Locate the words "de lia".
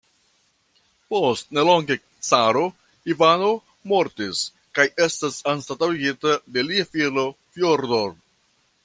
6.57-6.91